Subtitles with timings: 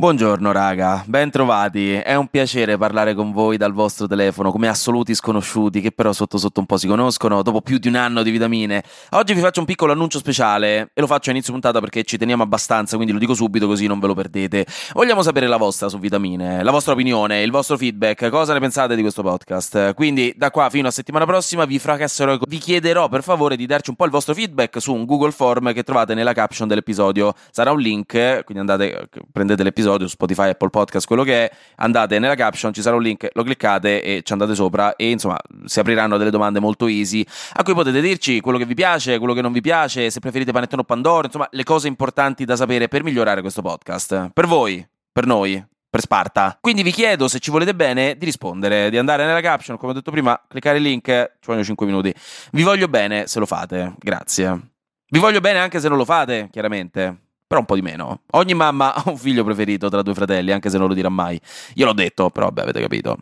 [0.00, 1.94] Buongiorno raga, ben trovati.
[1.94, 6.38] È un piacere parlare con voi dal vostro telefono come assoluti sconosciuti che però sotto
[6.38, 8.84] sotto un po' si conoscono dopo più di un anno di vitamine.
[9.10, 12.16] Oggi vi faccio un piccolo annuncio speciale e lo faccio a inizio puntata perché ci
[12.16, 14.66] teniamo abbastanza, quindi lo dico subito così non ve lo perdete.
[14.92, 18.94] Vogliamo sapere la vostra su vitamine, la vostra opinione, il vostro feedback, cosa ne pensate
[18.94, 19.94] di questo podcast.
[19.94, 23.90] Quindi da qua fino a settimana prossima vi fracasserò vi chiederò per favore di darci
[23.90, 27.34] un po' il vostro feedback su un Google Form che trovate nella caption dell'episodio.
[27.50, 32.18] Sarà un link, quindi andate prendete l'episodio episodio, Spotify, Apple Podcast, quello che è, andate
[32.18, 35.80] nella caption, ci sarà un link, lo cliccate e ci andate sopra e insomma si
[35.80, 37.24] apriranno delle domande molto easy
[37.54, 40.52] a cui potete dirci quello che vi piace, quello che non vi piace, se preferite
[40.52, 44.30] panettone o pandoro, insomma le cose importanti da sapere per migliorare questo podcast.
[44.32, 46.58] Per voi, per noi, per Sparta.
[46.60, 49.94] Quindi vi chiedo, se ci volete bene, di rispondere, di andare nella caption, come ho
[49.94, 52.14] detto prima, cliccare il link, ci vogliono 5 minuti.
[52.52, 54.72] Vi voglio bene se lo fate, grazie.
[55.10, 58.20] Vi voglio bene anche se non lo fate, chiaramente però un po' di meno.
[58.32, 61.40] Ogni mamma ha un figlio preferito tra due fratelli, anche se non lo dirà mai.
[61.74, 63.16] Io l'ho detto, però vabbè, avete capito.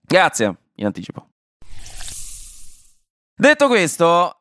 [0.00, 1.28] Grazie, in anticipo.
[3.34, 4.38] Detto questo,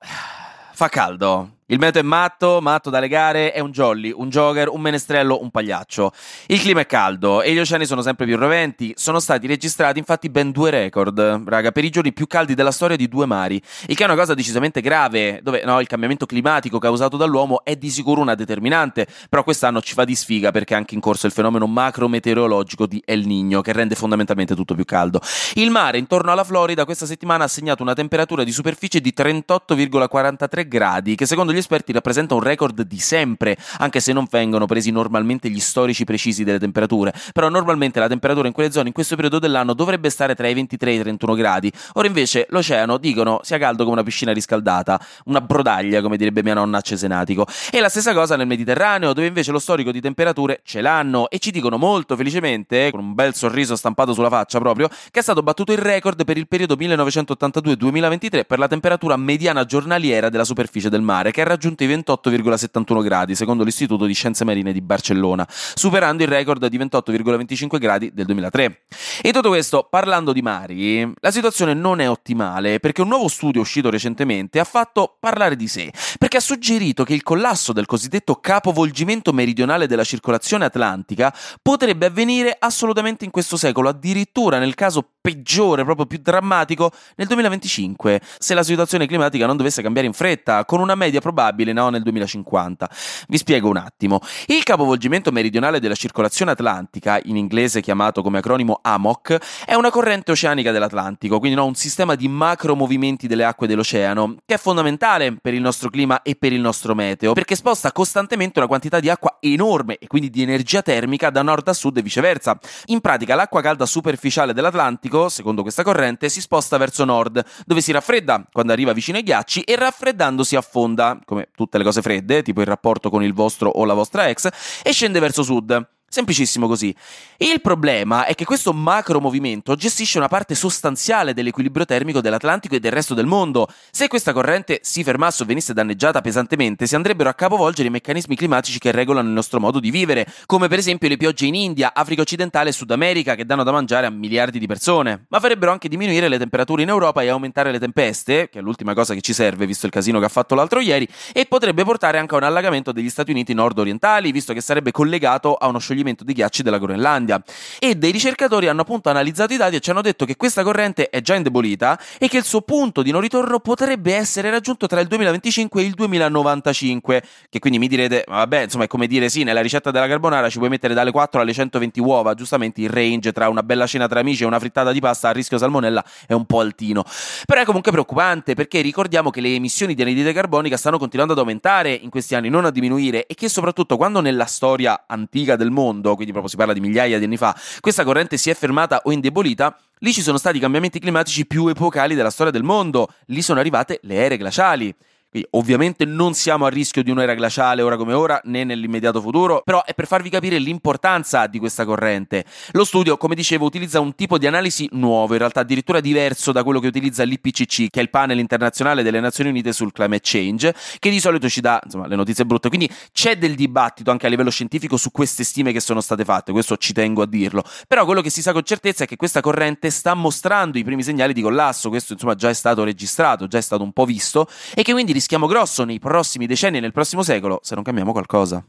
[0.71, 1.57] fa caldo.
[1.71, 5.51] Il meteo è matto, matto da legare, è un jolly, un jogger, un menestrello, un
[5.51, 6.11] pagliaccio.
[6.47, 8.91] Il clima è caldo e gli oceani sono sempre più roventi.
[8.95, 12.97] Sono stati registrati infatti ben due record, raga, per i giorni più caldi della storia
[12.97, 13.61] di due mari.
[13.85, 17.75] Il che è una cosa decisamente grave, dove no, il cambiamento climatico causato dall'uomo è
[17.75, 21.27] di sicuro una determinante, però quest'anno ci fa di sfiga perché è anche in corso
[21.27, 25.21] il fenomeno macro-meteorologico di El Niño, che rende fondamentalmente tutto più caldo.
[25.53, 30.67] Il mare intorno alla Florida questa settimana ha segnato una temperatura di superficie di 38,43
[30.67, 34.91] gradi, che secondo gli esperti rappresenta un record di sempre, anche se non vengono presi
[34.91, 37.13] normalmente gli storici precisi delle temperature.
[37.33, 40.53] Però normalmente la temperatura in quelle zone in questo periodo dell'anno dovrebbe stare tra i
[40.53, 41.71] 23 e i 31 gradi.
[41.93, 46.53] Ora invece l'oceano, dicono, sia caldo come una piscina riscaldata, una brodaglia, come direbbe mia
[46.53, 47.45] nonna a Cesenatico.
[47.71, 51.39] E la stessa cosa nel Mediterraneo, dove invece lo storico di temperature ce l'hanno e
[51.39, 55.43] ci dicono molto felicemente, con un bel sorriso stampato sulla faccia proprio, che è stato
[55.43, 61.01] battuto il record per il periodo 1982-2023 per la temperatura mediana giornaliera della superficie del
[61.01, 66.23] mare, che era raggiunto i 28,71 gradi, secondo l'Istituto di Scienze Marine di Barcellona, superando
[66.23, 68.81] il record di 28,25 gradi del 2003.
[69.21, 73.61] E tutto questo, parlando di mari, la situazione non è ottimale perché un nuovo studio
[73.61, 78.35] uscito recentemente ha fatto parlare di sé, perché ha suggerito che il collasso del cosiddetto
[78.35, 85.83] capovolgimento meridionale della circolazione atlantica potrebbe avvenire assolutamente in questo secolo, addirittura nel caso peggiore,
[85.83, 90.79] proprio più drammatico, nel 2025, se la situazione climatica non dovesse cambiare in fretta, con
[90.79, 92.89] una media probabile no, nel 2050.
[93.27, 94.21] Vi spiego un attimo.
[94.47, 100.31] Il capovolgimento meridionale della circolazione atlantica, in inglese chiamato come acronimo AMOC, è una corrente
[100.31, 105.35] oceanica dell'Atlantico, quindi no, un sistema di macro movimenti delle acque dell'oceano, che è fondamentale
[105.41, 109.09] per il nostro clima e per il nostro meteo, perché sposta costantemente una quantità di
[109.09, 112.57] acqua enorme e quindi di energia termica da nord a sud e viceversa.
[112.85, 117.91] In pratica l'acqua calda superficiale dell'Atlantico, secondo questa corrente, si sposta verso nord, dove si
[117.91, 122.61] raffredda quando arriva vicino ai ghiacci e raffreddandosi affonda, come tutte le cose fredde, tipo
[122.61, 124.49] il rapporto con il vostro o la vostra ex,
[124.83, 125.98] e scende verso sud.
[126.09, 126.93] Semplicissimo così.
[127.37, 132.79] Il problema è che questo macro movimento gestisce una parte sostanziale dell'equilibrio termico dell'Atlantico e
[132.79, 133.67] del resto del mondo.
[133.91, 138.35] Se questa corrente si fermasse o venisse danneggiata pesantemente, si andrebbero a capovolgere i meccanismi
[138.35, 141.93] climatici che regolano il nostro modo di vivere, come per esempio le piogge in India,
[141.93, 145.25] Africa occidentale e Sud America che danno da mangiare a miliardi di persone.
[145.29, 148.95] Ma farebbero anche diminuire le temperature in Europa e aumentare le tempeste, che è l'ultima
[148.95, 152.17] cosa che ci serve visto il casino che ha fatto l'altro ieri, e potrebbe portare
[152.17, 155.97] anche a un allagamento degli Stati Uniti nord-orientali, visto che sarebbe collegato a uno scioglimento
[155.99, 157.41] scioglimento dei ghiacci della Groenlandia.
[157.77, 161.09] E dei ricercatori hanno appunto analizzato i dati e ci hanno detto che questa corrente
[161.09, 164.99] è già indebolita e che il suo punto di non ritorno potrebbe essere raggiunto tra
[164.99, 167.23] il 2025 e il 2095.
[167.49, 170.57] Che quindi mi direte, vabbè, insomma, è come dire sì, nella ricetta della carbonara ci
[170.57, 174.19] puoi mettere dalle 4 alle 120 uova, giustamente il range tra una bella cena tra
[174.19, 177.03] amici e una frittata di pasta a rischio salmonella è un po' altino.
[177.45, 181.39] Però è comunque preoccupante perché ricordiamo che le emissioni di anidride carbonica stanno continuando ad
[181.39, 185.71] aumentare in questi anni, non a diminuire e che soprattutto quando nella storia antica del
[185.71, 188.53] mondo mondo, quindi proprio si parla di migliaia di anni fa, questa corrente si è
[188.53, 192.63] fermata o indebolita, lì ci sono stati i cambiamenti climatici più epocali della storia del
[192.63, 194.95] mondo, lì sono arrivate le ere glaciali.
[195.29, 199.61] Quindi ovviamente non siamo a rischio di un'era glaciale ora come ora, né nell'immediato futuro,
[199.63, 202.45] però è per farvi capire l'importanza di questa corrente.
[202.71, 206.63] Lo studio, come dicevo, utilizza un tipo di analisi nuovo, in realtà addirittura diverso da
[206.63, 210.73] quello che utilizza l'IPCC, che è il panel internazionale delle Nazioni Unite sul climate change,
[210.97, 212.69] che di solito ci dà insomma, le notizie brutte.
[212.69, 216.51] Quindi c'è del dibattito anche a livello scientifico su queste stime che sono state fatte,
[216.51, 217.63] questo ci tengo a dirlo.
[217.87, 221.03] Però quello che si sa con certezza è che questa corrente sta mostrando i primi
[221.03, 224.47] segnali di collasso, questo insomma già è stato registrato, già è stato un po' visto,
[224.73, 228.11] e che quindi rischiamo grosso nei prossimi decenni e nel prossimo secolo se non cambiamo
[228.13, 228.65] qualcosa.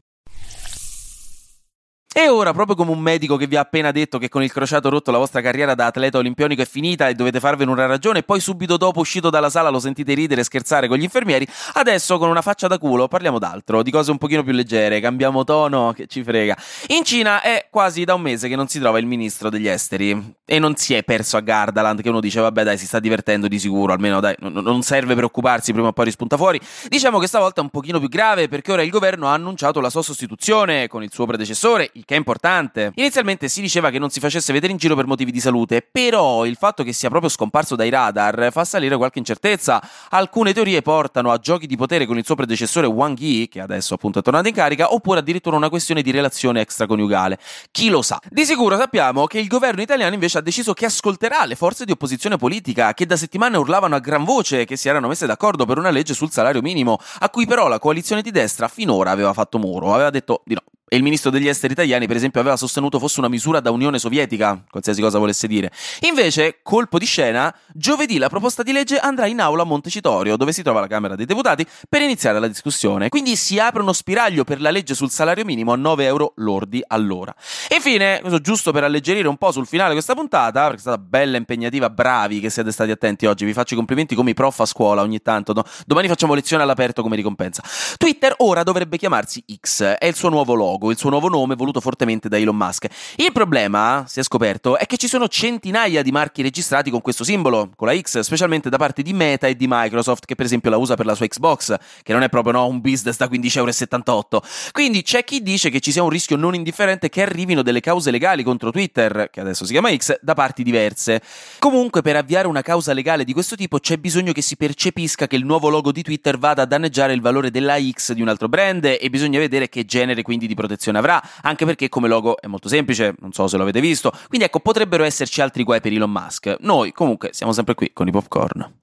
[2.13, 4.89] E ora, proprio come un medico che vi ha appena detto che con il crociato
[4.89, 8.23] rotto la vostra carriera da atleta olimpionico è finita e dovete farvene una ragione, e
[8.25, 12.19] poi subito dopo uscito dalla sala lo sentite ridere e scherzare con gli infermieri, adesso
[12.19, 15.93] con una faccia da culo parliamo d'altro, di cose un pochino più leggere, cambiamo tono,
[15.95, 16.57] che ci frega.
[16.89, 20.35] In Cina è quasi da un mese che non si trova il ministro degli esteri
[20.51, 23.47] e non si è perso a Gardaland, che uno dice vabbè dai si sta divertendo
[23.47, 26.61] di sicuro, almeno dai, non serve preoccuparsi, prima o poi rispunta fuori.
[26.89, 29.89] Diciamo che stavolta è un pochino più grave perché ora il governo ha annunciato la
[29.91, 32.91] sua sostituzione con il suo predecessore, il che è importante.
[32.97, 36.45] Inizialmente si diceva che non si facesse vedere in giro per motivi di salute, però
[36.45, 39.81] il fatto che sia proprio scomparso dai radar fa salire qualche incertezza.
[40.09, 43.95] Alcune teorie portano a giochi di potere con il suo predecessore Wang Yi, che adesso
[43.95, 47.39] appunto è tornato in carica, oppure addirittura una questione di relazione extraconiugale.
[47.71, 48.19] Chi lo sa?
[48.29, 51.93] Di sicuro sappiamo che il governo italiano invece ha deciso che ascolterà le forze di
[51.93, 55.79] opposizione politica che da settimane urlavano a gran voce che si erano messe d'accordo per
[55.79, 59.59] una legge sul salario minimo, a cui però la coalizione di destra finora aveva fatto
[59.59, 60.63] muro, aveva detto di no.
[60.93, 64.01] E il ministro degli esteri italiani, per esempio, aveva sostenuto fosse una misura da Unione
[64.01, 65.71] Sovietica, qualsiasi cosa volesse dire.
[66.01, 70.51] Invece, colpo di scena, giovedì la proposta di legge andrà in aula a Montecitorio, dove
[70.51, 73.09] si trova la Camera dei Deputati, per iniziare la discussione.
[73.09, 76.83] Quindi si apre uno spiraglio per la legge sul salario minimo a 9 euro lordi
[76.85, 77.33] all'ora.
[77.69, 81.37] E infine, giusto per alleggerire un po' sul finale questa puntata, perché è stata bella
[81.37, 84.67] impegnativa, bravi che siete stati attenti oggi, vi faccio i complimenti come i prof a
[84.67, 85.63] scuola ogni tanto, no?
[85.87, 87.63] domani facciamo lezione all'aperto come ricompensa.
[87.97, 91.55] Twitter ora dovrebbe chiamarsi X, è il suo nuovo logo logo, il suo nuovo nome
[91.55, 92.87] voluto fortemente da Elon Musk.
[93.17, 97.23] Il problema, si è scoperto, è che ci sono centinaia di marchi registrati con questo
[97.23, 100.71] simbolo, con la X, specialmente da parte di Meta e di Microsoft, che per esempio
[100.71, 104.71] la usa per la sua Xbox, che non è proprio no, un business da 15,78€.
[104.73, 108.11] Quindi c'è chi dice che ci sia un rischio non indifferente che arrivino delle cause
[108.11, 111.21] legali contro Twitter, che adesso si chiama X, da parti diverse.
[111.59, 115.37] Comunque, per avviare una causa legale di questo tipo c'è bisogno che si percepisca che
[115.37, 118.49] il nuovo logo di Twitter vada a danneggiare il valore della X di un altro
[118.49, 122.41] brand e bisogna vedere che genere quindi di protezione protezione avrà, anche perché come logo
[122.41, 125.81] è molto semplice, non so se lo avete visto, quindi ecco potrebbero esserci altri guai
[125.81, 126.57] per Elon Musk.
[126.61, 128.79] Noi comunque siamo sempre qui con i popcorn.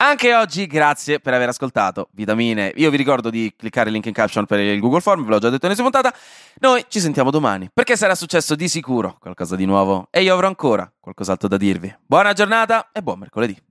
[0.00, 2.72] Anche oggi grazie per aver ascoltato Vitamine.
[2.76, 5.38] Io vi ricordo di cliccare il link in caption per il Google Form, ve l'ho
[5.38, 6.14] già detto in puntata.
[6.60, 10.46] Noi ci sentiamo domani, perché sarà successo di sicuro qualcosa di nuovo e io avrò
[10.46, 11.92] ancora qualcos'altro da dirvi.
[12.06, 13.67] Buona giornata e buon mercoledì.